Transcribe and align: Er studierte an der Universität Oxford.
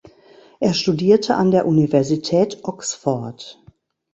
Er 0.59 0.73
studierte 0.73 1.35
an 1.35 1.51
der 1.51 1.67
Universität 1.67 2.63
Oxford. 2.63 3.61